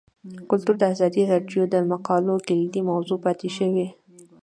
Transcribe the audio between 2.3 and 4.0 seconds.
کلیدي موضوع پاتې شوی.